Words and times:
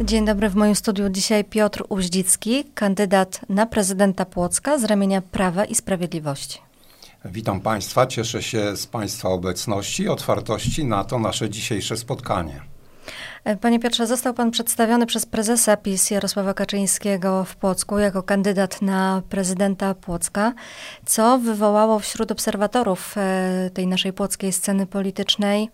Dzień 0.00 0.24
dobry, 0.24 0.48
w 0.48 0.54
moim 0.54 0.74
studiu 0.74 1.08
dzisiaj 1.08 1.44
Piotr 1.44 1.84
Uździcki, 1.88 2.64
kandydat 2.74 3.40
na 3.48 3.66
prezydenta 3.66 4.24
Płocka 4.24 4.78
z 4.78 4.84
ramienia 4.84 5.22
Prawa 5.22 5.64
i 5.64 5.74
Sprawiedliwości. 5.74 6.58
Witam 7.24 7.60
Państwa, 7.60 8.06
cieszę 8.06 8.42
się 8.42 8.76
z 8.76 8.86
Państwa 8.86 9.28
obecności 9.28 10.02
i 10.02 10.08
otwartości 10.08 10.84
na 10.84 11.04
to 11.04 11.18
nasze 11.18 11.50
dzisiejsze 11.50 11.96
spotkanie. 11.96 12.60
Panie 13.60 13.80
Piotrze, 13.80 14.06
został 14.06 14.34
Pan 14.34 14.50
przedstawiony 14.50 15.06
przez 15.06 15.26
prezesa 15.26 15.76
PiS 15.76 16.10
Jarosława 16.10 16.54
Kaczyńskiego 16.54 17.44
w 17.44 17.56
Płocku 17.56 17.98
jako 17.98 18.22
kandydat 18.22 18.82
na 18.82 19.22
prezydenta 19.28 19.94
Płocka, 19.94 20.52
co 21.06 21.38
wywołało 21.38 21.98
wśród 21.98 22.32
obserwatorów 22.32 23.14
e, 23.16 23.70
tej 23.74 23.86
naszej 23.86 24.12
płockiej 24.12 24.52
sceny 24.52 24.86
politycznej 24.86 25.70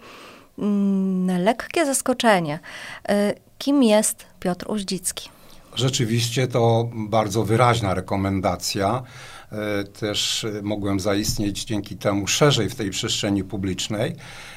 lekkie 1.38 1.86
zaskoczenie. 1.86 2.58
E, 3.08 3.34
kim 3.58 3.82
jest 3.82 4.26
Piotr 4.40 4.70
Uździcki? 4.70 5.28
Rzeczywiście 5.74 6.46
to 6.48 6.90
bardzo 6.94 7.44
wyraźna 7.44 7.94
rekomendacja. 7.94 9.02
E, 9.52 9.84
też 9.84 10.46
mogłem 10.62 11.00
zaistnieć 11.00 11.64
dzięki 11.64 11.96
temu 11.96 12.26
szerzej 12.26 12.68
w 12.68 12.74
tej 12.74 12.90
przestrzeni 12.90 13.44
publicznej. 13.44 14.16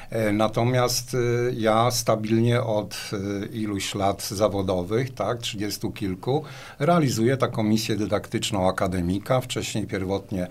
E, 0.10 0.32
natomiast 0.32 1.18
ja 1.54 1.92
stabilnie 1.92 2.62
od 2.62 3.12
iluś 3.52 3.96
lat 3.96 4.24
zawodowych, 4.24 5.14
tak, 5.14 5.38
trzydziestu 5.38 5.92
kilku, 5.92 6.44
realizuję 6.80 7.38
taką 7.38 7.64
misję 7.64 7.96
dydaktyczną 7.96 8.70
akademika. 8.70 9.42
Wcześniej 9.42 9.88
pierwotnie 9.88 10.48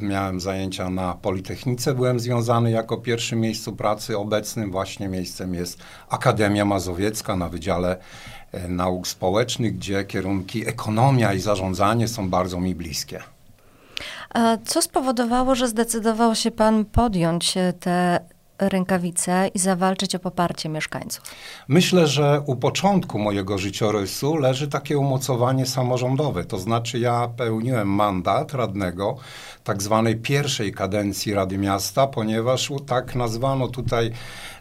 miałem 0.00 0.40
zajęcia 0.40 0.90
na 0.90 1.14
Politechnice, 1.14 1.94
byłem 1.94 2.20
związany 2.20 2.70
jako 2.70 2.96
pierwszym 2.96 3.40
miejscu 3.40 3.72
pracy. 3.72 4.18
Obecnym 4.18 4.70
właśnie 4.70 5.08
miejscem 5.08 5.54
jest 5.54 5.78
Akademia 6.08 6.64
Mazowiecka 6.64 7.36
na 7.36 7.48
Wydziale 7.48 7.96
Nauk 8.68 9.08
Społecznych, 9.08 9.76
gdzie 9.76 10.04
kierunki 10.04 10.68
ekonomia 10.68 11.32
i 11.32 11.40
zarządzanie 11.40 12.08
są 12.08 12.30
bardzo 12.30 12.60
mi 12.60 12.74
bliskie. 12.74 13.22
Co 14.64 14.82
spowodowało, 14.82 15.54
że 15.54 15.68
zdecydował 15.68 16.34
się 16.34 16.50
Pan 16.50 16.84
podjąć 16.84 17.54
te 17.80 18.20
rękawice 18.58 19.50
i 19.54 19.58
zawalczyć 19.58 20.14
o 20.14 20.18
poparcie 20.18 20.68
mieszkańców? 20.68 21.24
Myślę, 21.68 22.06
że 22.06 22.42
u 22.46 22.56
początku 22.56 23.18
mojego 23.18 23.58
życiorysu 23.58 24.36
leży 24.36 24.68
takie 24.68 24.98
umocowanie 24.98 25.66
samorządowe. 25.66 26.44
To 26.44 26.58
znaczy, 26.58 26.98
ja 26.98 27.28
pełniłem 27.36 27.88
mandat 27.88 28.54
radnego 28.54 29.16
tak 29.64 29.82
zwanej 29.82 30.16
pierwszej 30.16 30.72
kadencji 30.72 31.34
Rady 31.34 31.58
Miasta, 31.58 32.06
ponieważ 32.06 32.72
tak 32.86 33.14
nazwano 33.14 33.68
tutaj 33.68 34.12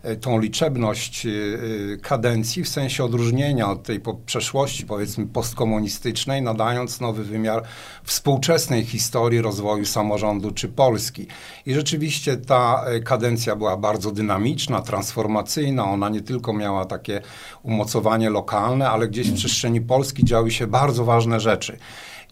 e, 0.03 0.15
tą 0.15 0.39
liczebność 0.39 1.25
e, 1.25 1.29
e, 1.29 1.97
kadencji 1.97 2.63
w 2.63 2.69
sensie 2.69 3.03
odróżnienia 3.03 3.69
od 3.69 3.83
tej 3.83 4.01
przeszłości, 4.25 4.85
powiedzmy, 4.85 5.27
postkomunistycznej, 5.27 6.41
nadając 6.41 7.01
nowy 7.01 7.23
wymiar 7.23 7.63
współczesnej 8.03 8.85
historii 8.85 9.41
rozwoju 9.41 9.85
samorządu 9.85 10.51
czy 10.51 10.69
Polski. 10.69 11.27
I 11.65 11.73
rzeczywiście 11.73 12.37
ta 12.37 12.85
kadencja 13.03 13.55
była 13.55 13.77
bardzo 13.81 14.11
dynamiczna, 14.11 14.81
transformacyjna. 14.81 15.85
Ona 15.85 16.09
nie 16.09 16.21
tylko 16.21 16.53
miała 16.53 16.85
takie 16.85 17.21
umocowanie 17.63 18.29
lokalne, 18.29 18.89
ale 18.89 19.07
gdzieś 19.07 19.31
w 19.31 19.35
przestrzeni 19.35 19.81
Polski 19.81 20.23
działy 20.23 20.51
się 20.51 20.67
bardzo 20.67 21.05
ważne 21.05 21.39
rzeczy. 21.39 21.77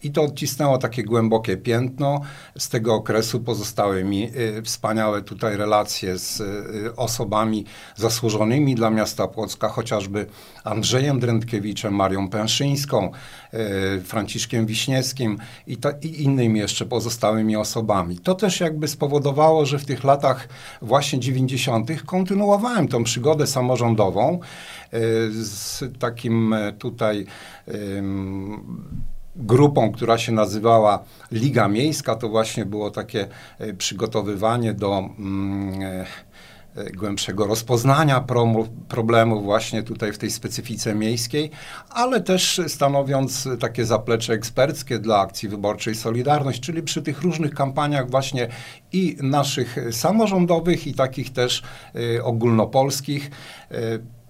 I 0.02 0.12
to 0.12 0.22
odcisnęło 0.22 0.78
takie 0.78 1.04
głębokie 1.04 1.56
piętno. 1.56 2.20
Z 2.58 2.68
tego 2.68 2.94
okresu 2.94 3.40
pozostały 3.40 4.04
mi 4.04 4.30
y, 4.58 4.62
wspaniałe 4.62 5.22
tutaj 5.22 5.56
relacje 5.56 6.18
z 6.18 6.40
y, 6.40 6.96
osobami 6.96 7.64
zasłużonymi 7.96 8.74
dla 8.74 8.90
miasta 8.90 9.28
Płocka, 9.28 9.68
chociażby 9.68 10.26
Andrzejem 10.64 11.20
Drętkiewiczem, 11.20 11.94
Marią 11.94 12.28
Pęszyńską, 12.28 13.10
y, 13.54 14.00
Franciszkiem 14.02 14.66
Wiśniewskim 14.66 15.38
i, 15.66 15.76
i 16.02 16.22
innymi 16.22 16.60
jeszcze 16.60 16.86
pozostałymi 16.86 17.56
osobami. 17.56 18.18
To 18.18 18.34
też 18.34 18.60
jakby 18.60 18.88
spowodowało, 18.88 19.66
że 19.66 19.78
w 19.78 19.84
tych 19.84 20.04
latach 20.04 20.48
właśnie 20.82 21.20
90. 21.20 22.02
kontynuowałem 22.06 22.88
tą 22.88 23.04
przygodę 23.04 23.46
samorządową 23.46 24.40
z 25.30 25.84
takim 25.98 26.54
tutaj 26.78 27.26
grupą, 29.40 29.92
która 29.92 30.18
się 30.18 30.32
nazywała 30.32 31.04
Liga 31.32 31.68
Miejska. 31.68 32.14
To 32.14 32.28
właśnie 32.28 32.66
było 32.66 32.90
takie 32.90 33.28
e, 33.58 33.72
przygotowywanie 33.72 34.74
do 34.74 34.98
mm, 34.98 35.82
e, 35.82 36.06
e, 36.76 36.90
głębszego 36.90 37.46
rozpoznania 37.46 38.24
problemów 38.88 39.44
właśnie 39.44 39.82
tutaj 39.82 40.12
w 40.12 40.18
tej 40.18 40.30
specyfice 40.30 40.94
miejskiej, 40.94 41.50
ale 41.90 42.20
też 42.20 42.60
stanowiąc 42.68 43.48
takie 43.60 43.84
zaplecze 43.84 44.32
eksperckie 44.32 44.98
dla 44.98 45.20
akcji 45.20 45.48
wyborczej 45.48 45.94
Solidarność, 45.94 46.60
czyli 46.60 46.82
przy 46.82 47.02
tych 47.02 47.22
różnych 47.22 47.54
kampaniach 47.54 48.10
właśnie 48.10 48.48
i 48.92 49.16
naszych 49.22 49.76
samorządowych 49.90 50.86
i 50.86 50.94
takich 50.94 51.32
też 51.32 51.62
ogólnopolskich 52.22 53.30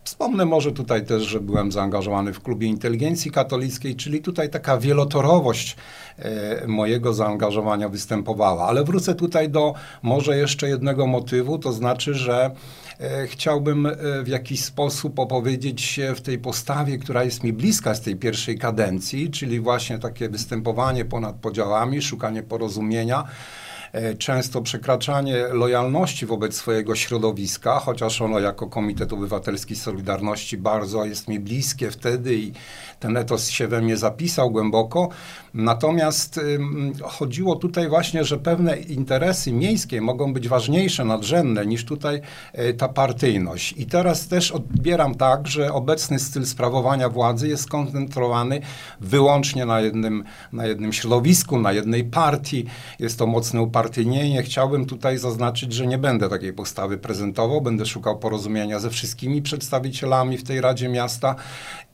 Wspomnę 0.05 0.45
może 0.45 0.73
tutaj 0.73 1.07
też, 1.07 1.23
że 1.23 1.41
byłem 1.41 1.73
zaangażowany 1.73 2.33
w 2.33 2.41
klubie 2.41 2.67
inteligencji 2.67 3.31
katolickiej, 3.31 3.97
czyli 3.97 4.21
tutaj 4.21 4.51
taka 4.51 4.79
wielotorowość 4.79 5.77
e, 6.19 6.67
mojego 6.67 7.15
zaangażowania 7.15 7.89
występowała. 7.89 8.67
Ale 8.67 8.85
wrócę 8.85 9.15
tutaj 9.15 9.49
do 9.49 9.75
może 10.03 10.37
jeszcze 10.37 10.69
jednego 10.69 11.07
motywu, 11.07 11.59
to 11.59 11.73
znaczy, 11.73 12.15
że 12.15 12.51
e, 13.01 13.27
chciałbym 13.27 13.87
e, 13.87 13.95
w 14.23 14.29
jakiś 14.29 14.65
sposób 14.65 15.19
opowiedzieć 15.19 15.83
się 15.83 16.15
w 16.15 16.21
tej 16.21 16.39
postawie, 16.39 16.99
która 16.99 17.25
jest 17.25 17.45
mi 17.45 17.53
bliska 17.53 17.95
z 17.95 18.01
tej 18.01 18.17
pierwszej 18.17 18.59
kadencji, 18.59 19.31
czyli 19.31 19.61
właśnie 19.61 19.99
takie 19.99 20.29
występowanie 20.29 21.05
ponad 21.05 21.37
podziałami, 21.37 22.03
szukanie 22.03 22.43
porozumienia 22.43 23.25
często 24.19 24.63
przekraczanie 24.63 25.37
lojalności 25.53 26.27
wobec 26.27 26.55
swojego 26.55 26.95
środowiska, 26.95 27.79
chociaż 27.79 28.23
ono 28.23 28.39
jako 28.39 28.67
Komitet 28.67 29.13
Obywatelski 29.13 29.77
Solidarności 29.77 30.57
bardzo 30.57 31.05
jest 31.05 31.29
mi 31.29 31.41
bliskie 31.41 31.91
wtedy 31.91 32.35
i 32.35 32.53
ten 33.01 33.17
etos 33.17 33.49
się 33.49 33.69
we 33.69 33.81
mnie 33.81 33.97
zapisał 33.97 34.51
głęboko. 34.51 35.09
Natomiast 35.55 36.41
chodziło 37.03 37.57
tutaj 37.57 37.89
właśnie, 37.89 38.25
że 38.25 38.39
pewne 38.39 38.77
interesy 38.77 39.53
miejskie 39.53 40.01
mogą 40.01 40.33
być 40.33 40.49
ważniejsze, 40.49 41.05
nadrzędne 41.05 41.67
niż 41.67 41.85
tutaj 41.85 42.21
e, 42.53 42.75
ta 42.75 42.89
partyjność. 42.89 43.75
I 43.77 43.87
teraz 43.87 44.29
też 44.29 44.53
odbieram 44.53 45.15
tak, 45.15 45.49
że 45.49 45.73
obecny 45.73 46.19
styl 46.19 46.47
sprawowania 46.47 47.09
władzy 47.09 47.49
jest 47.49 47.63
skoncentrowany 47.63 48.61
wyłącznie 49.01 49.67
na 49.67 49.81
jednym, 49.81 50.25
na 50.53 50.67
jednym 50.67 50.93
środowisku, 50.93 51.59
na 51.59 51.73
jednej 51.73 52.05
partii. 52.05 52.65
Jest 52.99 53.19
to 53.19 53.27
mocne 53.27 53.63
upartyjnienie. 53.81 54.43
Chciałbym 54.43 54.87
tutaj 54.87 55.19
zaznaczyć, 55.19 55.73
że 55.73 55.87
nie 55.87 55.99
będę 55.99 56.29
takiej 56.29 56.53
postawy 56.53 56.99
prezentował. 56.99 57.61
Będę 57.61 57.87
szukał 57.87 58.19
porozumienia 58.19 58.79
ze 58.79 58.91
wszystkimi 58.91 59.43
przedstawicielami 59.43 60.39
w 60.39 60.45
tej 60.45 60.61
Radzie 60.61 60.89
Miasta 60.89 61.35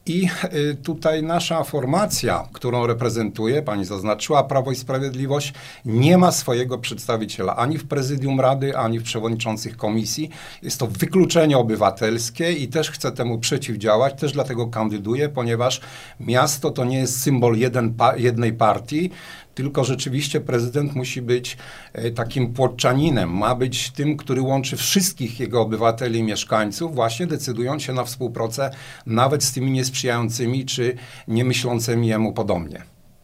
i 0.07 0.29
y, 0.55 0.75
tutaj 0.75 1.23
nasza 1.23 1.65
formacja, 1.65 2.49
którą 2.53 2.87
reprezentuje, 2.87 3.63
pani 3.63 3.85
zaznaczyła, 3.85 4.45
Prawo 4.45 4.73
i 4.73 4.77
Sprawiedliwość, 4.77 5.53
nie 5.85 6.19
ma 6.19 6.33
swojego 6.33 6.79
przedstawiciela 6.79 7.57
ani 7.57 7.79
w 7.79 7.89
prezydium 7.89 8.41
Rady, 8.41 8.77
ani 8.77 8.99
w 8.99 9.03
przewodniczących 9.03 9.77
komisji. 9.77 10.31
Jest 10.63 10.79
to 10.81 10.87
wykluczenie 10.87 11.59
obywatelskie 11.59 12.53
i 12.53 12.69
też 12.69 12.91
chcę 12.91 13.13
temu 13.13 13.39
przeciwdziałać, 13.39 14.21
też 14.21 14.33
dlatego 14.33 14.67
kandyduję, 14.67 15.29
ponieważ 15.29 15.81
miasto 16.21 16.71
to 16.71 16.85
nie 16.85 16.99
jest 16.99 17.23
symbol 17.23 17.57
jeden, 17.57 17.95
jednej 18.17 18.53
partii, 18.53 19.11
tylko 19.57 19.85
rzeczywiście 19.85 20.41
prezydent 20.41 20.95
musi 20.95 21.23
być 21.23 21.57
e, 21.93 22.11
takim 22.11 22.53
płotczaninem, 22.53 23.31
ma 23.37 23.55
być 23.55 23.91
tym, 23.91 24.17
który 24.17 24.43
łączy 24.43 24.77
wszystkich 24.77 25.41
jego 25.41 25.61
obywateli 25.61 26.19
i 26.19 26.23
mieszkańców, 26.23 26.95
właśnie 26.95 27.27
decydując 27.27 27.83
się 27.83 27.93
na 27.93 28.05
współpracę 28.05 28.71
nawet 29.07 29.45
z 29.45 29.53
tymi 29.53 29.71
niesprzyjającymi 29.71 30.65
czy 30.65 30.97
niemyślącymi 31.29 32.09
jemu 32.09 32.33
podobnie. 32.33 32.83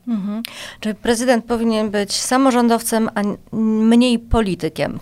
Mhm. 0.08 0.42
Czy 0.80 0.94
prezydent 0.94 1.44
powinien 1.44 1.90
być 1.90 2.12
samorządowcem, 2.12 3.10
a 3.14 3.22
mniej 3.56 4.18
politykiem? 4.18 4.98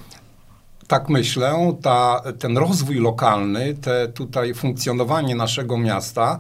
Tak 0.91 1.09
myślę, 1.09 1.77
ta, 1.83 2.23
ten 2.39 2.59
rozwój 2.59 2.97
lokalny, 2.97 3.75
te 3.75 4.09
tutaj 4.09 4.55
funkcjonowanie 4.55 5.35
naszego 5.35 5.79
miasta 5.79 6.39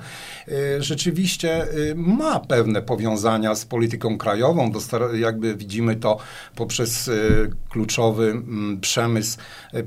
y, 0.49 0.83
rzeczywiście 0.83 1.65
y, 1.75 1.95
ma 1.97 2.41
pewne 2.41 2.83
powiązania 2.83 3.55
z 3.55 3.65
polityką 3.65 4.19
krajową. 4.19 4.73
jakby 5.15 5.57
widzimy 5.57 5.97
to 5.97 6.19
poprzez 6.57 7.09
y, 7.09 7.51
kluczowy 7.69 8.31
mm, 8.31 8.81
przemysł 8.81 9.39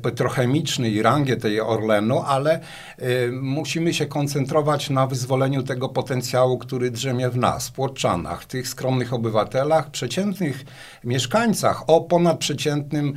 petrochemiczny 0.01 0.89
i 0.89 1.01
rangę 1.01 1.38
tej 1.38 1.62
Orlenu, 1.62 2.24
ale 2.27 2.59
musimy 3.31 3.94
się 3.94 4.06
koncentrować 4.06 4.89
na 4.89 5.07
wyzwoleniu 5.07 5.63
tego 5.63 5.89
potencjału, 5.89 6.57
który 6.57 6.92
drzemie 6.92 7.30
w 7.30 7.38
nas, 7.38 7.71
Płotczanach, 7.71 8.45
tych 8.45 8.68
skromnych 8.68 9.13
obywatelach, 9.13 9.92
przeciętnych 9.92 10.66
mieszkańcach 11.04 11.89
o 11.89 12.01
ponadprzeciętnym 12.01 13.13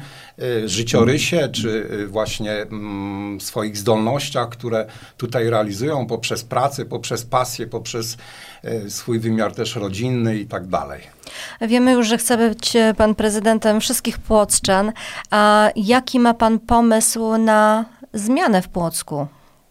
życiorysie, 0.64 1.35
czy 1.48 1.88
właśnie 2.08 2.52
mm, 2.52 3.40
swoich 3.40 3.76
zdolnościach, 3.76 4.48
które 4.48 4.86
tutaj 5.16 5.50
realizują 5.50 6.06
poprzez 6.06 6.44
pracę, 6.44 6.84
poprzez 6.84 7.24
pasję, 7.24 7.66
poprzez 7.66 8.16
swój 8.88 9.18
wymiar 9.18 9.54
też 9.54 9.76
rodzinny 9.76 10.38
i 10.38 10.46
tak 10.46 10.66
dalej. 10.66 11.02
Wiemy 11.60 11.92
już, 11.92 12.06
że 12.06 12.18
chce 12.18 12.36
być 12.36 12.76
pan 12.96 13.14
prezydentem 13.14 13.80
wszystkich 13.80 14.18
Płoczczan. 14.18 14.92
A 15.30 15.70
jaki 15.76 16.20
ma 16.20 16.34
pan 16.34 16.58
pomysł 16.58 17.36
na 17.36 17.84
zmianę 18.12 18.62
w 18.62 18.68
Płocku? 18.68 19.26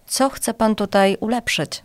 Co 0.07 0.29
chce 0.29 0.53
pan 0.53 0.75
tutaj 0.75 1.17
ulepszyć? 1.19 1.84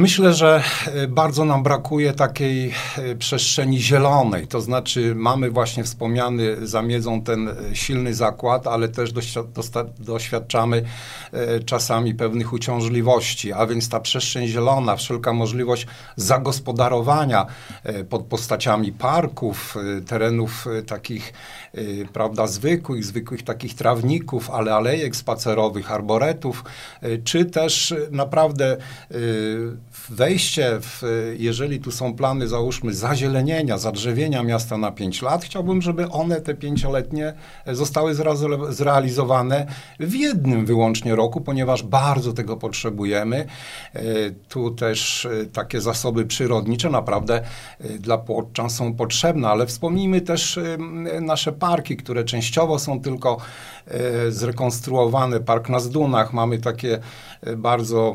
Myślę, 0.00 0.34
że 0.34 0.62
e, 0.86 1.08
bardzo 1.08 1.44
nam 1.44 1.62
brakuje 1.62 2.12
takiej 2.12 2.72
e, 2.98 3.16
przestrzeni 3.16 3.80
zielonej. 3.80 4.46
To 4.46 4.60
znaczy, 4.60 5.14
mamy 5.14 5.50
właśnie 5.50 5.84
wspomniany 5.84 6.66
za 6.66 6.82
miedzą 6.82 7.22
ten 7.22 7.48
e, 7.48 7.54
silny 7.72 8.14
zakład, 8.14 8.66
ale 8.66 8.88
też 8.88 9.12
doświadczamy 9.98 10.82
czasami 11.66 12.14
pewnych 12.14 12.52
uciążliwości, 12.52 13.52
a 13.52 13.66
więc 13.66 13.88
ta 13.88 14.00
przestrzeń 14.00 14.46
zielona, 14.46 14.96
wszelka 14.96 15.32
możliwość 15.32 15.86
zagospodarowania 16.16 17.46
pod 18.08 18.22
postaciami 18.22 18.92
parków, 18.92 19.76
terenów 20.06 20.66
takich, 20.86 21.32
prawda, 22.12 22.46
zwykłych, 22.46 23.04
zwykłych 23.04 23.42
takich 23.42 23.74
trawników, 23.74 24.50
ale 24.50 24.74
alejek 24.74 25.16
spacerowych, 25.16 25.92
arboretów, 25.92 26.64
czy 27.24 27.44
też 27.44 27.94
naprawdę 28.10 28.76
wejście, 30.10 30.78
w, 30.80 31.02
jeżeli 31.38 31.80
tu 31.80 31.90
są 31.90 32.14
plany, 32.14 32.48
załóżmy, 32.48 32.94
zazielenienia, 32.94 33.78
zadrzewienia 33.78 34.42
miasta 34.42 34.78
na 34.78 34.92
5 34.92 35.22
lat, 35.22 35.44
chciałbym, 35.44 35.82
żeby 35.82 36.08
one, 36.08 36.40
te 36.40 36.54
pięcioletnie, 36.54 37.34
zostały 37.66 38.14
zrealizowane 38.70 39.66
w 40.00 40.14
jednym 40.14 40.66
wyłącznie 40.66 41.16
roku, 41.16 41.40
ponieważ 41.40 41.82
bardzo 41.82 42.32
tego 42.32 42.56
potrzebujemy. 42.56 43.46
E, 43.94 44.02
tu 44.48 44.70
też 44.70 45.26
e, 45.26 45.46
takie 45.46 45.80
zasoby 45.80 46.26
przyrodnicze 46.26 46.90
naprawdę 46.90 47.42
e, 47.80 47.88
dla 47.88 48.18
Płoczczan 48.18 48.70
są 48.70 48.94
potrzebne, 48.94 49.48
ale 49.48 49.66
wspomnijmy 49.66 50.20
też 50.20 50.58
nasze 51.20 51.52
parki, 51.52 51.96
które 51.96 52.24
częściowo 52.24 52.78
są 52.78 53.00
tylko 53.00 53.36
zrekonstruowane. 54.28 55.40
Park 55.40 55.68
na 55.68 55.80
Zdunach, 55.80 56.32
mamy 56.32 56.58
takie 56.58 56.98
bardzo 57.56 58.14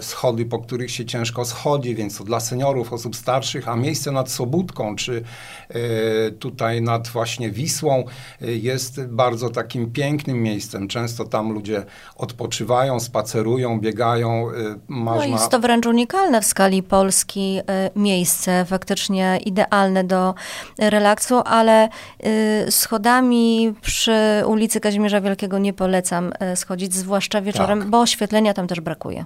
schody, 0.00 0.44
po 0.44 0.58
których 0.58 0.90
się 0.90 1.01
ciężko 1.06 1.44
schodzi, 1.44 1.94
więc 1.94 2.18
to 2.18 2.24
dla 2.24 2.40
seniorów, 2.40 2.92
osób 2.92 3.16
starszych, 3.16 3.68
a 3.68 3.76
miejsce 3.76 4.12
nad 4.12 4.30
Sobótką, 4.30 4.96
czy 4.96 5.22
e, 5.68 5.74
tutaj 6.30 6.82
nad 6.82 7.08
właśnie 7.08 7.50
Wisłą 7.50 8.04
e, 8.42 8.52
jest 8.52 9.06
bardzo 9.06 9.50
takim 9.50 9.92
pięknym 9.92 10.42
miejscem. 10.42 10.88
Często 10.88 11.24
tam 11.24 11.52
ludzie 11.52 11.84
odpoczywają, 12.16 13.00
spacerują, 13.00 13.80
biegają. 13.80 14.50
E, 14.50 14.52
można... 14.88 15.26
No 15.26 15.32
jest 15.32 15.50
to 15.50 15.60
wręcz 15.60 15.86
unikalne 15.86 16.42
w 16.42 16.44
skali 16.44 16.82
Polski 16.82 17.60
miejsce, 17.96 18.64
faktycznie 18.64 19.38
idealne 19.44 20.04
do 20.04 20.34
relaksu, 20.78 21.40
ale 21.44 21.88
schodami 22.70 23.74
przy 23.80 24.42
ulicy 24.46 24.80
Kazimierza 24.80 25.20
Wielkiego 25.20 25.58
nie 25.58 25.72
polecam 25.72 26.32
schodzić, 26.54 26.94
zwłaszcza 26.94 27.40
wieczorem, 27.40 27.80
tak. 27.80 27.88
bo 27.88 28.00
oświetlenia 28.00 28.54
tam 28.54 28.66
też 28.66 28.80
brakuje. 28.80 29.24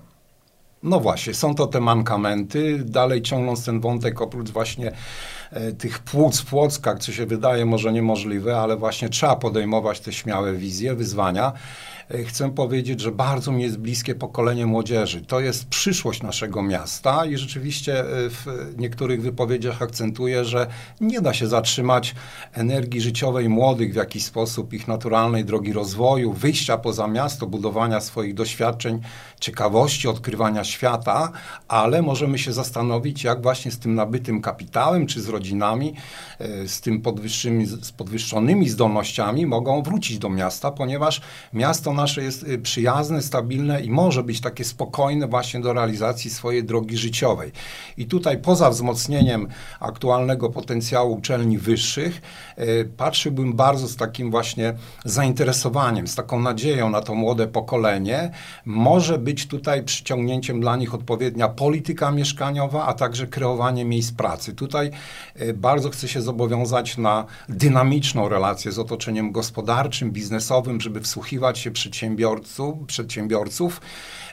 No 0.86 1.00
właśnie, 1.00 1.34
są 1.34 1.54
to 1.54 1.66
te 1.66 1.80
mankamenty. 1.80 2.84
Dalej 2.84 3.22
ciągnąc 3.22 3.64
ten 3.64 3.80
wątek, 3.80 4.20
oprócz 4.20 4.50
właśnie 4.50 4.92
e, 5.50 5.72
tych 5.72 5.98
płuc 5.98 6.42
Płocka, 6.42 6.96
co 6.96 7.12
się 7.12 7.26
wydaje 7.26 7.66
może 7.66 7.92
niemożliwe, 7.92 8.58
ale 8.58 8.76
właśnie 8.76 9.08
trzeba 9.08 9.36
podejmować 9.36 10.00
te 10.00 10.12
śmiałe 10.12 10.52
wizje, 10.52 10.94
wyzwania. 10.94 11.52
E, 12.10 12.24
chcę 12.24 12.50
powiedzieć, 12.50 13.00
że 13.00 13.12
bardzo 13.12 13.52
mi 13.52 13.62
jest 13.62 13.78
bliskie 13.78 14.14
pokolenie 14.14 14.66
młodzieży. 14.66 15.22
To 15.22 15.40
jest 15.40 15.68
przyszłość 15.68 16.22
naszego 16.22 16.62
miasta 16.62 17.26
i 17.26 17.36
rzeczywiście 17.36 18.00
e, 18.00 18.04
w 18.30 18.46
niektórych 18.76 19.22
wypowiedziach 19.22 19.82
akcentuję, 19.82 20.44
że 20.44 20.66
nie 21.00 21.20
da 21.20 21.34
się 21.34 21.46
zatrzymać 21.46 22.14
energii 22.52 23.00
życiowej 23.00 23.48
młodych 23.48 23.92
w 23.92 23.96
jakiś 23.96 24.24
sposób, 24.24 24.72
ich 24.72 24.88
naturalnej 24.88 25.44
drogi 25.44 25.72
rozwoju, 25.72 26.32
wyjścia 26.32 26.78
poza 26.78 27.08
miasto, 27.08 27.46
budowania 27.46 28.00
swoich 28.00 28.34
doświadczeń, 28.34 29.00
ciekawości, 29.40 30.08
odkrywania 30.08 30.64
świata, 30.64 31.32
ale 31.68 32.02
możemy 32.02 32.38
się 32.38 32.52
zastanowić, 32.52 33.24
jak 33.24 33.42
właśnie 33.42 33.70
z 33.70 33.78
tym 33.78 33.94
nabytym 33.94 34.42
kapitałem, 34.42 35.06
czy 35.06 35.20
z 35.22 35.28
rodzinami, 35.28 35.94
e, 36.38 36.68
z 36.68 36.80
tym 36.80 37.02
podwyższymi, 37.02 37.66
z 37.66 37.92
podwyższonymi 37.92 38.68
zdolnościami 38.68 39.46
mogą 39.46 39.82
wrócić 39.82 40.18
do 40.18 40.30
miasta, 40.30 40.70
ponieważ 40.70 41.20
miasto 41.52 41.95
nasze 41.96 42.22
jest 42.22 42.42
y, 42.42 42.58
przyjazne, 42.58 43.22
stabilne 43.22 43.80
i 43.80 43.90
może 43.90 44.22
być 44.22 44.40
takie 44.40 44.64
spokojne 44.64 45.28
właśnie 45.28 45.60
do 45.60 45.72
realizacji 45.72 46.30
swojej 46.30 46.64
drogi 46.64 46.96
życiowej. 46.96 47.52
I 47.96 48.06
tutaj 48.06 48.38
poza 48.38 48.70
wzmocnieniem 48.70 49.48
aktualnego 49.80 50.50
potencjału 50.50 51.14
uczelni 51.14 51.58
wyższych, 51.58 52.22
y, 52.58 52.90
patrzyłbym 52.96 53.52
bardzo 53.52 53.88
z 53.88 53.96
takim 53.96 54.30
właśnie 54.30 54.74
zainteresowaniem, 55.04 56.08
z 56.08 56.14
taką 56.14 56.40
nadzieją 56.40 56.90
na 56.90 57.00
to 57.00 57.14
młode 57.14 57.46
pokolenie. 57.46 58.30
Może 58.64 59.18
być 59.18 59.46
tutaj 59.46 59.84
przyciągnięciem 59.84 60.60
dla 60.60 60.76
nich 60.76 60.94
odpowiednia 60.94 61.48
polityka 61.48 62.10
mieszkaniowa, 62.10 62.86
a 62.86 62.94
także 62.94 63.26
kreowanie 63.26 63.84
miejsc 63.84 64.12
pracy. 64.12 64.54
Tutaj 64.54 64.90
y, 65.40 65.54
bardzo 65.54 65.90
chcę 65.90 66.08
się 66.08 66.22
zobowiązać 66.22 66.98
na 66.98 67.24
dynamiczną 67.48 68.28
relację 68.28 68.72
z 68.72 68.78
otoczeniem 68.78 69.32
gospodarczym, 69.32 70.10
biznesowym, 70.10 70.80
żeby 70.80 71.00
wsłuchiwać 71.00 71.58
się 71.58 71.70
przy 71.70 71.85
przedsiębiorców, 71.86 72.86
przedsiębiorców, 72.86 73.80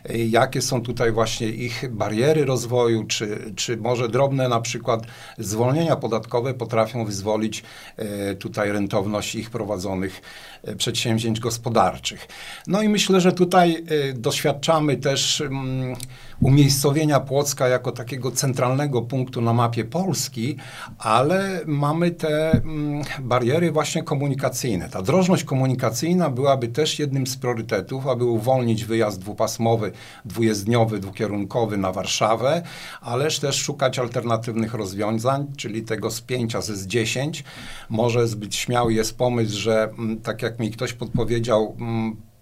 jakie 0.09 0.61
są 0.61 0.81
tutaj 0.81 1.11
właśnie 1.11 1.47
ich 1.47 1.89
bariery 1.91 2.45
rozwoju, 2.45 3.03
czy, 3.03 3.53
czy 3.55 3.77
może 3.77 4.09
drobne 4.09 4.50
na 4.50 4.61
przykład 4.61 5.03
zwolnienia 5.38 5.95
podatkowe 5.95 6.53
potrafią 6.53 7.05
wyzwolić 7.05 7.63
e, 7.97 8.35
tutaj 8.35 8.71
rentowność 8.71 9.35
ich 9.35 9.50
prowadzonych 9.50 10.21
e, 10.63 10.75
przedsięwzięć 10.75 11.39
gospodarczych. 11.39 12.27
No 12.67 12.81
i 12.81 12.89
myślę, 12.89 13.21
że 13.21 13.31
tutaj 13.31 13.83
e, 14.09 14.13
doświadczamy 14.13 14.97
też 14.97 15.41
mm, 15.41 15.95
umiejscowienia 16.41 17.19
Płocka 17.19 17.67
jako 17.67 17.91
takiego 17.91 18.31
centralnego 18.31 19.01
punktu 19.01 19.41
na 19.41 19.53
mapie 19.53 19.85
Polski, 19.85 20.57
ale 20.97 21.59
mamy 21.65 22.11
te 22.11 22.51
mm, 22.51 23.01
bariery 23.21 23.71
właśnie 23.71 24.03
komunikacyjne. 24.03 24.89
Ta 24.89 25.01
drożność 25.01 25.44
komunikacyjna 25.44 26.29
byłaby 26.29 26.67
też 26.67 27.00
jednym 27.00 27.27
z 27.27 27.38
priorytetów, 27.38 28.07
aby 28.07 28.25
uwolnić 28.25 28.85
wyjazd 28.85 29.19
dwupasmowy, 29.19 29.93
dwujezdniowy, 30.25 31.00
dwukierunkowy 31.00 31.77
na 31.77 31.91
Warszawę, 31.91 32.62
ależ 33.01 33.39
też 33.39 33.56
szukać 33.56 34.00
alternatywnych 34.00 34.74
rozwiązań, 34.74 35.48
czyli 35.58 35.84
tego 35.84 36.12
spięcia 36.12 36.62
ze 36.62 36.74
S10. 36.74 37.44
Może 37.89 38.27
zbyt 38.27 38.56
śmiały 38.56 38.94
jest 38.94 39.17
pomysł, 39.17 39.58
że 39.60 39.84
mm, 39.84 40.22
tak 40.22 40.41
jak 40.41 40.60
mi 40.60 40.72
ktoś 40.72 40.94
podpowiedział, 40.94 41.75
mm, 41.79 42.33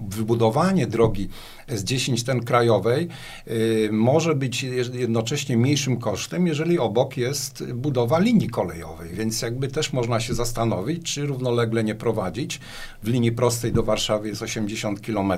wybudowanie 0.00 0.86
drogi 0.86 1.28
S10 1.68 2.26
ten 2.26 2.44
krajowej 2.44 3.08
y, 3.48 3.88
może 3.92 4.34
być 4.34 4.62
jednocześnie 4.92 5.56
mniejszym 5.56 5.96
kosztem, 5.96 6.46
jeżeli 6.46 6.78
obok 6.78 7.16
jest 7.16 7.72
budowa 7.72 8.18
linii 8.18 8.50
kolejowej, 8.50 9.10
więc 9.10 9.42
jakby 9.42 9.68
też 9.68 9.92
można 9.92 10.20
się 10.20 10.34
zastanowić, 10.34 11.14
czy 11.14 11.26
równolegle 11.26 11.84
nie 11.84 11.94
prowadzić. 11.94 12.60
W 13.02 13.08
linii 13.08 13.32
prostej 13.32 13.72
do 13.72 13.82
Warszawy 13.82 14.28
jest 14.28 14.42
80 14.42 15.00
km. 15.00 15.32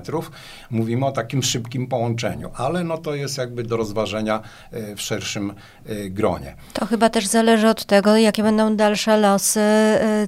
Mówimy 0.70 1.06
o 1.06 1.12
takim 1.12 1.42
szybkim 1.42 1.86
połączeniu, 1.86 2.50
ale 2.54 2.84
no 2.84 2.98
to 2.98 3.14
jest 3.14 3.38
jakby 3.38 3.62
do 3.62 3.76
rozważenia 3.76 4.42
y, 4.72 4.96
w 4.96 5.00
szerszym 5.00 5.52
y, 5.90 6.10
gronie. 6.10 6.56
To 6.72 6.86
chyba 6.86 7.10
też 7.10 7.26
zależy 7.26 7.68
od 7.68 7.84
tego, 7.84 8.16
jakie 8.16 8.42
będą 8.42 8.76
dalsze 8.76 9.16
losy 9.16 9.60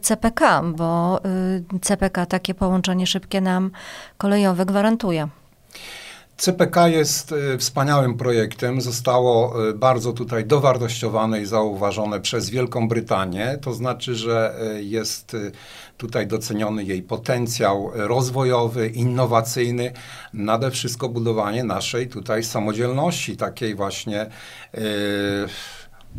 CPK, 0.02 0.62
bo 0.76 1.20
CPK 1.82 2.26
takie 2.26 2.54
połączenie 2.54 3.06
szybkie 3.06 3.40
nam 3.40 3.70
kolejowe 4.18 4.27
gwarantuje. 4.66 5.28
CPK 6.38 6.88
jest 6.88 7.32
e, 7.32 7.58
wspaniałym 7.58 8.16
projektem. 8.16 8.80
Zostało 8.80 9.68
e, 9.68 9.72
bardzo 9.72 10.12
tutaj 10.12 10.44
dowartościowane 10.44 11.40
i 11.40 11.46
zauważone 11.46 12.20
przez 12.20 12.50
Wielką 12.50 12.88
Brytanię. 12.88 13.58
To 13.62 13.72
znaczy, 13.72 14.14
że 14.14 14.54
e, 14.60 14.82
jest 14.82 15.36
tutaj 15.96 16.26
doceniony 16.26 16.84
jej 16.84 17.02
potencjał 17.02 17.90
rozwojowy, 17.94 18.88
innowacyjny, 18.88 19.92
nade 20.32 20.70
wszystko 20.70 21.08
budowanie 21.08 21.64
naszej 21.64 22.08
tutaj 22.08 22.44
samodzielności, 22.44 23.36
takiej 23.36 23.74
właśnie. 23.74 24.26
Yy, 24.74 24.80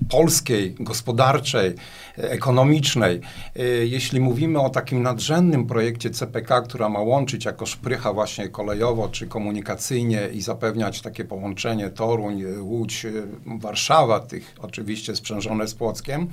polskiej, 0.09 0.75
gospodarczej, 0.79 1.75
ekonomicznej. 2.17 3.21
E, 3.55 3.63
jeśli 3.65 4.19
mówimy 4.19 4.59
o 4.59 4.69
takim 4.69 5.03
nadrzędnym 5.03 5.67
projekcie 5.67 6.09
CPK, 6.09 6.61
która 6.61 6.89
ma 6.89 6.99
łączyć 6.99 7.45
jako 7.45 7.65
szprycha 7.65 8.13
właśnie 8.13 8.49
kolejowo 8.49 9.09
czy 9.09 9.27
komunikacyjnie 9.27 10.29
i 10.33 10.41
zapewniać 10.41 11.01
takie 11.01 11.25
połączenie 11.25 11.89
Toruń, 11.89 12.43
Łódź, 12.59 13.05
Warszawa, 13.45 14.19
tych 14.19 14.55
oczywiście 14.61 15.15
sprzężone 15.15 15.67
z 15.67 15.75
Płockiem, 15.75 16.27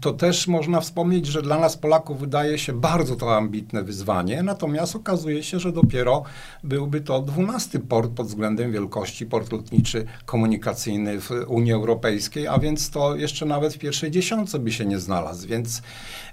to 0.00 0.12
też 0.12 0.48
można 0.48 0.80
wspomnieć, 0.80 1.26
że 1.26 1.42
dla 1.42 1.58
nas 1.58 1.76
Polaków 1.76 2.20
wydaje 2.20 2.58
się 2.58 2.72
bardzo 2.72 3.16
to 3.16 3.36
ambitne 3.36 3.82
wyzwanie, 3.82 4.42
natomiast 4.42 4.96
okazuje 4.96 5.42
się, 5.42 5.60
że 5.60 5.72
dopiero 5.72 6.22
byłby 6.64 7.00
to 7.00 7.22
dwunasty 7.22 7.80
port 7.80 8.12
pod 8.12 8.26
względem 8.26 8.72
wielkości, 8.72 9.26
port 9.26 9.52
lotniczy 9.52 10.06
komunikacyjny 10.26 11.20
w 11.20 11.30
Unii 11.46 11.72
Europejskiej, 11.72 12.46
a 12.46 12.58
więc 12.58 12.90
to 12.90 13.16
jeszcze 13.16 13.46
nawet 13.46 13.74
w 13.74 13.78
pierwszej 13.78 14.10
dziesiątce 14.10 14.58
by 14.58 14.72
się 14.72 14.84
nie 14.84 14.98
znalazł. 14.98 15.48
Więc 15.48 15.82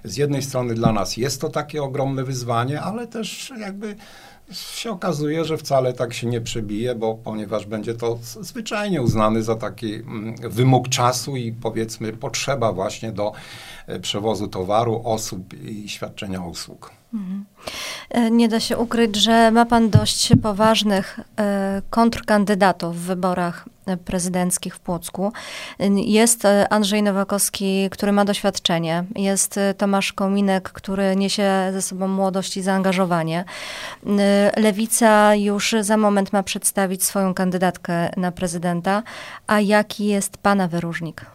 z 0.04 0.16
jednej 0.16 0.42
strony 0.42 0.74
dla 0.74 0.92
nas 0.92 1.16
jest 1.16 1.40
to 1.40 1.48
takie 1.48 1.82
ogromne 1.82 2.24
wyzwanie, 2.24 2.80
ale 2.80 3.06
też 3.06 3.52
jakby 3.60 3.96
się 4.52 4.90
okazuje, 4.90 5.44
że 5.44 5.56
wcale 5.56 5.92
tak 5.92 6.14
się 6.14 6.26
nie 6.26 6.40
przebije, 6.40 6.94
bo 6.94 7.14
ponieważ 7.14 7.66
będzie 7.66 7.94
to 7.94 8.18
zwyczajnie 8.40 9.02
uznany 9.02 9.42
za 9.42 9.54
taki 9.54 9.94
mm, 9.94 10.34
wymóg 10.50 10.88
czasu 10.88 11.36
i 11.36 11.52
powiedzmy 11.52 12.12
potrzeba 12.12 12.72
właśnie 12.72 13.12
do 13.12 13.32
e, 13.86 14.00
przewozu 14.00 14.48
towaru, 14.48 15.02
osób 15.04 15.62
i 15.62 15.88
świadczenia 15.88 16.40
usług. 16.40 16.90
Mhm. 17.14 17.44
E, 18.10 18.30
nie 18.30 18.48
da 18.48 18.60
się 18.60 18.78
ukryć, 18.78 19.16
że 19.16 19.50
ma 19.50 19.66
pan 19.66 19.90
dość 19.90 20.32
poważnych 20.42 21.20
e, 21.38 21.82
kontrkandydatów 21.90 22.96
w 22.96 23.00
wyborach 23.00 23.64
prezydenckich 24.04 24.76
w 24.76 24.80
Płocku. 24.80 25.32
Jest 25.96 26.42
Andrzej 26.70 27.02
Nowakowski, 27.02 27.88
który 27.90 28.12
ma 28.12 28.24
doświadczenie. 28.24 29.04
Jest 29.16 29.60
Tomasz 29.78 30.12
Kominek, 30.12 30.72
który 30.72 31.16
niesie 31.16 31.50
ze 31.72 31.82
sobą 31.82 32.08
młodość 32.08 32.56
i 32.56 32.62
zaangażowanie. 32.62 33.44
Lewica 34.56 35.34
już 35.34 35.74
za 35.80 35.96
moment 35.96 36.32
ma 36.32 36.42
przedstawić 36.42 37.04
swoją 37.04 37.34
kandydatkę 37.34 38.10
na 38.16 38.32
prezydenta. 38.32 39.02
A 39.46 39.60
jaki 39.60 40.06
jest 40.06 40.38
pana 40.38 40.68
wyróżnik? 40.68 41.26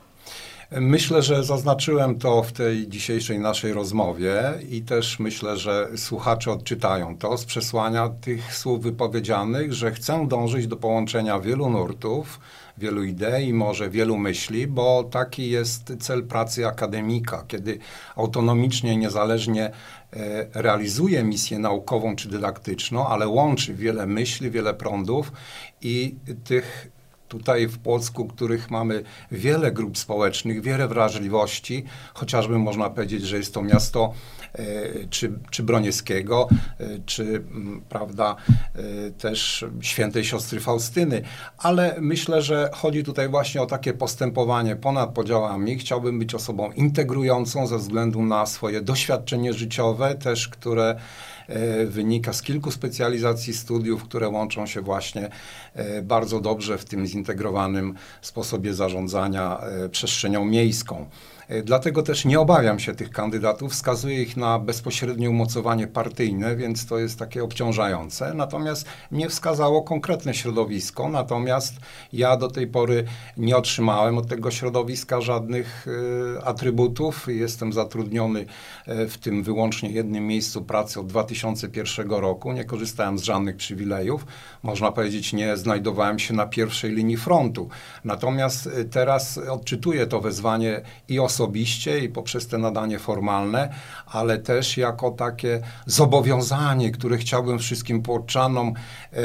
Myślę, 0.82 1.22
że 1.22 1.44
zaznaczyłem 1.44 2.20
to 2.20 2.44
w 2.44 2.52
tej 2.52 2.88
dzisiejszej 2.88 3.40
naszej 3.40 3.74
rozmowie 3.74 4.54
i 4.70 4.82
też 4.82 5.20
myślę, 5.20 5.58
że 5.58 5.88
słuchacze 5.96 6.52
odczytają 6.52 7.18
to 7.18 7.38
z 7.38 7.46
przesłania 7.46 8.10
tych 8.10 8.56
słów 8.56 8.82
wypowiedzianych, 8.82 9.74
że 9.74 9.92
chcę 9.92 10.28
dążyć 10.28 10.68
do 10.68 10.78
połączenia 10.78 11.40
wielu 11.40 11.70
nurtów, 11.70 12.40
wielu 12.78 13.04
idei, 13.04 13.54
może 13.54 13.90
wielu 13.90 14.18
myśli, 14.18 14.68
bo 14.68 15.04
taki 15.04 15.50
jest 15.50 15.94
cel 16.00 16.24
pracy 16.24 16.68
akademika, 16.68 17.44
kiedy 17.48 17.80
autonomicznie 18.16 18.98
niezależnie 18.98 19.66
e, 19.66 19.72
realizuje 20.54 21.24
misję 21.24 21.60
naukową 21.60 22.16
czy 22.16 22.30
dydaktyczną, 22.30 23.08
ale 23.08 23.28
łączy 23.28 23.74
wiele 23.74 24.08
myśli, 24.08 24.52
wiele 24.52 24.74
prądów 24.74 25.32
i 25.82 26.16
tych 26.44 26.95
tutaj 27.28 27.68
w 27.68 27.80
Płocku, 27.80 28.26
których 28.26 28.72
mamy 28.72 29.04
wiele 29.32 29.72
grup 29.72 29.98
społecznych, 29.98 30.62
wiele 30.62 30.88
wrażliwości, 30.88 31.84
chociażby 32.14 32.60
można 32.60 32.90
powiedzieć, 32.90 33.24
że 33.24 33.38
jest 33.38 33.54
to 33.54 33.62
miasto 33.62 34.14
e, 34.54 34.66
czy, 35.10 35.40
czy 35.52 35.64
Bronieckiego, 35.64 36.48
e, 36.80 36.86
czy 37.06 37.44
prawda, 37.90 38.36
e, 38.76 39.12
też 39.12 39.66
świętej 39.82 40.26
siostry 40.26 40.60
Faustyny, 40.60 41.22
ale 41.58 41.96
myślę, 42.02 42.42
że 42.42 42.70
chodzi 42.74 43.04
tutaj 43.04 43.30
właśnie 43.30 43.62
o 43.62 43.66
takie 43.66 43.94
postępowanie 43.94 44.76
ponad 44.76 45.14
podziałami. 45.14 45.78
Chciałbym 45.78 46.20
być 46.20 46.36
osobą 46.36 46.72
integrującą 46.72 47.68
ze 47.68 47.78
względu 47.78 48.24
na 48.24 48.46
swoje 48.46 48.82
doświadczenie 48.82 49.54
życiowe, 49.54 50.16
też 50.16 50.48
które 50.48 50.96
wynika 51.86 52.34
z 52.34 52.42
kilku 52.42 52.72
specjalizacji 52.72 53.54
studiów, 53.54 54.04
które 54.04 54.30
łączą 54.30 54.66
się 54.66 54.82
właśnie 54.82 55.30
e, 55.74 56.02
bardzo 56.02 56.40
dobrze 56.40 56.78
w 56.78 56.86
tym 56.86 57.08
zintegrowanym 57.08 57.94
sposobie 58.22 58.74
zarządzania 58.74 59.60
e, 59.60 59.90
przestrzenią 59.90 60.46
miejską. 60.46 61.06
E, 61.48 61.64
dlatego 61.64 62.04
też 62.04 62.26
nie 62.26 62.40
obawiam 62.40 62.80
się 62.80 62.96
tych 62.96 63.12
kandydatów, 63.12 63.72
wskazuję 63.72 64.22
ich 64.22 64.38
na 64.38 64.60
bezpośrednie 64.60 65.30
umocowanie 65.30 65.88
partyjne, 65.88 66.56
więc 66.56 66.86
to 66.86 67.00
jest 67.00 67.20
takie 67.20 67.44
obciążające. 67.44 68.34
Natomiast 68.34 68.86
mnie 69.12 69.30
wskazało 69.30 69.82
konkretne 69.82 70.34
środowisko, 70.34 71.10
natomiast 71.10 71.74
ja 72.14 72.38
do 72.38 72.48
tej 72.48 72.68
pory 72.68 73.06
nie 73.38 73.58
otrzymałem 73.58 74.18
od 74.18 74.28
tego 74.28 74.52
środowiska 74.52 75.22
żadnych 75.22 75.88
y, 75.88 76.44
atrybutów. 76.44 77.28
Jestem 77.28 77.74
zatrudniony 77.74 78.46
w 78.88 79.18
tym 79.18 79.44
wyłącznie 79.44 79.90
jednym 79.90 80.28
miejscu 80.28 80.62
pracy 80.62 81.00
od 81.00 81.08
2001 81.08 82.10
roku. 82.10 82.54
Nie 82.54 82.66
korzystałem 82.66 83.20
z 83.20 83.24
żadnych 83.24 83.56
przywilejów. 83.56 84.26
Można 84.64 84.92
powiedzieć, 84.92 85.34
nie 85.34 85.58
znajdowałem 85.58 86.20
się 86.20 86.34
na 86.34 86.46
pierwszej 86.46 86.92
linii 86.92 87.18
frontu. 87.18 87.70
Natomiast 88.04 88.70
teraz 88.92 89.38
odczytuję 89.38 90.08
to 90.08 90.22
wezwanie 90.22 90.82
i 91.10 91.20
osobiście, 91.20 91.35
osobiście 91.36 92.00
i 92.00 92.10
poprzez 92.10 92.48
te 92.48 92.58
nadanie 92.58 93.00
formalne, 93.00 93.70
ale 94.06 94.38
też 94.38 94.78
jako 94.78 95.12
takie 95.12 95.62
zobowiązanie, 95.86 96.92
które 96.92 97.18
chciałbym 97.18 97.60
wszystkim 97.60 98.02
płoczanom 98.02 98.74
e, 99.14 99.22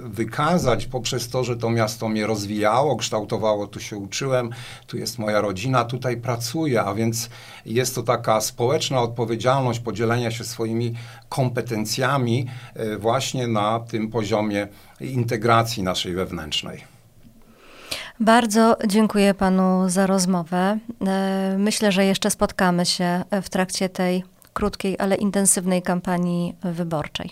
wykazać 0.00 0.86
poprzez 0.86 1.28
to, 1.28 1.44
że 1.44 1.56
to 1.56 1.70
miasto 1.70 2.08
mnie 2.08 2.26
rozwijało, 2.26 2.96
kształtowało, 2.96 3.66
tu 3.66 3.80
się 3.80 3.96
uczyłem, 3.96 4.50
tu 4.86 4.98
jest 4.98 5.18
moja 5.18 5.40
rodzina, 5.40 5.84
tutaj 5.84 6.16
pracuję, 6.16 6.82
a 6.82 6.94
więc 6.94 7.30
jest 7.66 7.94
to 7.94 8.02
taka 8.02 8.40
społeczna 8.40 9.00
odpowiedzialność 9.00 9.80
podzielenia 9.80 10.30
się 10.30 10.44
swoimi 10.44 10.94
kompetencjami 11.28 12.46
e, 12.74 12.96
właśnie 12.96 13.46
na 13.48 13.80
tym 13.80 14.10
poziomie 14.10 14.68
integracji 15.00 15.82
naszej 15.82 16.14
wewnętrznej. 16.14 16.95
Bardzo 18.20 18.76
dziękuję 18.86 19.34
panu 19.34 19.88
za 19.88 20.06
rozmowę. 20.06 20.78
E, 21.06 21.56
myślę, 21.58 21.92
że 21.92 22.04
jeszcze 22.04 22.30
spotkamy 22.30 22.86
się 22.86 23.24
w 23.42 23.48
trakcie 23.48 23.88
tej 23.88 24.24
krótkiej, 24.52 24.96
ale 24.98 25.16
intensywnej 25.16 25.82
kampanii 25.82 26.54
wyborczej. 26.62 27.30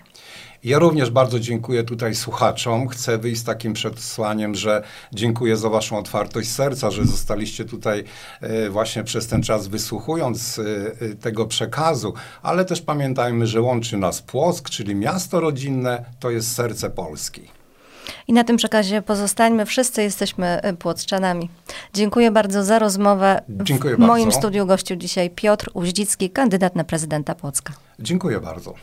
Ja 0.64 0.78
również 0.78 1.10
bardzo 1.10 1.40
dziękuję 1.40 1.84
tutaj 1.84 2.14
słuchaczom. 2.14 2.88
Chcę 2.88 3.18
wyjść 3.18 3.40
z 3.40 3.44
takim 3.44 3.72
przesłaniem, 3.72 4.54
że 4.54 4.82
dziękuję 5.12 5.56
za 5.56 5.68
Waszą 5.68 5.98
otwartość 5.98 6.50
serca, 6.50 6.90
że 6.90 7.04
zostaliście 7.04 7.64
tutaj 7.64 8.04
e, 8.40 8.70
właśnie 8.70 9.04
przez 9.04 9.26
ten 9.26 9.42
czas 9.42 9.66
wysłuchując 9.66 10.60
e, 11.00 11.14
tego 11.14 11.46
przekazu, 11.46 12.14
ale 12.42 12.64
też 12.64 12.82
pamiętajmy, 12.82 13.46
że 13.46 13.60
łączy 13.60 13.96
nas 13.96 14.22
Płock, 14.22 14.70
czyli 14.70 14.94
miasto 14.94 15.40
rodzinne, 15.40 16.04
to 16.20 16.30
jest 16.30 16.54
serce 16.54 16.90
Polski. 16.90 17.63
I 18.28 18.32
na 18.32 18.44
tym 18.44 18.56
przekazie 18.56 19.02
pozostańmy. 19.02 19.66
Wszyscy 19.66 20.02
jesteśmy 20.02 20.60
y, 20.66 20.76
płotczanami. 20.76 21.50
Dziękuję 21.94 22.30
bardzo 22.30 22.64
za 22.64 22.78
rozmowę. 22.78 23.42
Dziękuję 23.48 23.94
w 23.94 23.98
bardzo. 23.98 24.12
moim 24.12 24.32
studiu 24.32 24.66
gościu 24.66 24.96
dzisiaj 24.96 25.30
Piotr 25.30 25.70
Uździcki, 25.74 26.30
kandydat 26.30 26.76
na 26.76 26.84
prezydenta 26.84 27.34
Płocka. 27.34 27.72
Dziękuję 27.98 28.40
bardzo. 28.40 28.74